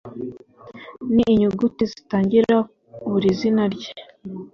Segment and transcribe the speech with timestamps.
[1.13, 2.57] ni inyuguti zitangira
[3.11, 3.91] buri zina rye